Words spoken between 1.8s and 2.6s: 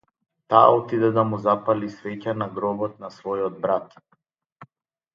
свеќа на